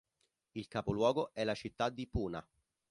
[0.55, 2.43] Il capoluogo è la città di Puna.